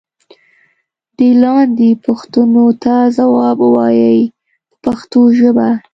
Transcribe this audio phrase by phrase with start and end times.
[1.17, 5.69] دې لاندې پوښتنو ته ځواب و وایئ په پښتو ژبه.